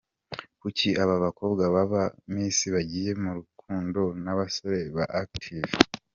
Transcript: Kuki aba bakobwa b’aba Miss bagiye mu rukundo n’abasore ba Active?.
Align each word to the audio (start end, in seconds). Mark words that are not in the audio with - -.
Kuki 0.61 0.87
aba 1.03 1.15
bakobwa 1.25 1.63
b’aba 1.73 2.03
Miss 2.33 2.57
bagiye 2.75 3.11
mu 3.23 3.31
rukundo 3.37 4.01
n’abasore 4.23 4.79
ba 4.95 5.05
Active?. 5.21 5.71